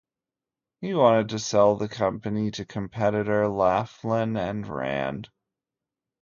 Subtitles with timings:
[0.79, 5.29] He wanted to sell the company to competitor Laflin and Rand.